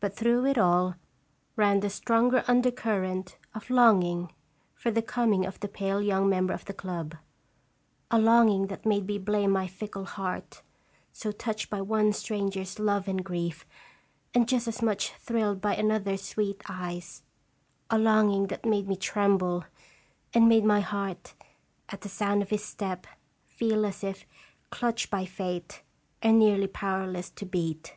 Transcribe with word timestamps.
But 0.00 0.16
through 0.16 0.46
it 0.46 0.58
all 0.58 0.96
ran 1.54 1.78
the 1.78 1.88
stronger 1.88 2.42
under 2.48 2.72
current 2.72 3.38
of 3.54 3.70
longing 3.70 4.32
for 4.74 4.90
the 4.90 5.00
coming 5.00 5.46
of 5.46 5.60
the 5.60 5.68
pale 5.68 6.02
young 6.02 6.28
member 6.28 6.52
of 6.52 6.64
the 6.64 6.74
club 6.74 7.14
a 8.10 8.18
longing 8.18 8.66
that 8.66 8.84
made 8.84 9.06
me 9.06 9.16
blame 9.16 9.52
my 9.52 9.68
fickle 9.68 10.06
heart, 10.06 10.62
so 11.12 11.30
touched 11.30 11.70
by 11.70 11.80
one 11.80 12.12
stranger's 12.12 12.80
love 12.80 13.06
and 13.06 13.24
grief, 13.24 13.64
and 14.34 14.48
just 14.48 14.66
as 14.66 14.82
much 14.82 15.12
thrilled 15.12 15.60
by 15.60 15.76
another's 15.76 16.24
sweet 16.28 16.60
eyes; 16.68 17.22
a 17.90 17.96
longing 17.96 18.48
that 18.48 18.66
made 18.66 18.88
me 18.88 18.96
tremble, 18.96 19.66
and 20.32 20.48
made 20.48 20.64
my 20.64 20.80
heart, 20.80 21.34
at 21.90 22.00
the 22.00 22.08
sound 22.08 22.42
of 22.42 22.50
his 22.50 22.64
step, 22.64 23.06
feel 23.44 23.86
as 23.86 24.02
if 24.02 24.26
clutched 24.70 25.10
by 25.10 25.24
Fate, 25.24 25.82
and 26.22 26.40
nearly 26.40 26.66
powerless 26.66 27.30
to 27.30 27.46
beat. 27.46 27.94